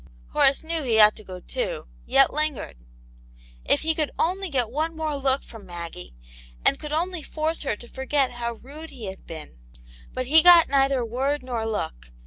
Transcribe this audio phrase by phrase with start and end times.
[0.29, 2.75] Horace knew he ought to go too, yet lingered.
[3.63, 6.15] If he could only get one more look from Maggie,
[6.65, 9.59] and could only force her to forget how rude he had been.
[10.11, 12.09] But he got neither word nor look.